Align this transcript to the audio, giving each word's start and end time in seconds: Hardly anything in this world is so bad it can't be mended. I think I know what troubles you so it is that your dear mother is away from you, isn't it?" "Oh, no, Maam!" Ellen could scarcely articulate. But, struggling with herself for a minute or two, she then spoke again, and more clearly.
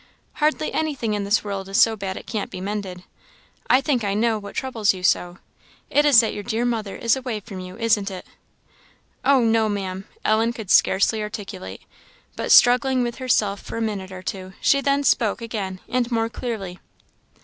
Hardly 0.41 0.73
anything 0.73 1.13
in 1.13 1.25
this 1.25 1.43
world 1.43 1.69
is 1.69 1.79
so 1.79 1.95
bad 1.95 2.17
it 2.17 2.25
can't 2.25 2.49
be 2.49 2.59
mended. 2.59 3.03
I 3.69 3.81
think 3.81 4.03
I 4.03 4.15
know 4.15 4.39
what 4.39 4.55
troubles 4.55 4.95
you 4.95 5.03
so 5.03 5.37
it 5.91 6.05
is 6.05 6.21
that 6.21 6.33
your 6.33 6.41
dear 6.41 6.65
mother 6.65 6.95
is 6.95 7.15
away 7.15 7.39
from 7.39 7.59
you, 7.59 7.77
isn't 7.77 8.09
it?" 8.09 8.25
"Oh, 9.23 9.41
no, 9.41 9.69
Maam!" 9.69 10.05
Ellen 10.25 10.53
could 10.53 10.71
scarcely 10.71 11.21
articulate. 11.21 11.81
But, 12.35 12.51
struggling 12.51 13.03
with 13.03 13.17
herself 13.17 13.61
for 13.61 13.77
a 13.77 13.81
minute 13.83 14.11
or 14.11 14.23
two, 14.23 14.53
she 14.59 14.81
then 14.81 15.03
spoke 15.03 15.39
again, 15.39 15.79
and 15.87 16.09
more 16.11 16.29
clearly. 16.29 16.79